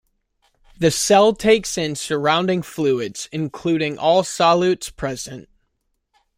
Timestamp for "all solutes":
3.99-4.89